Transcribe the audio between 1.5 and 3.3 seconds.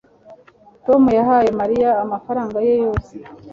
Mariya amafaranga ye yose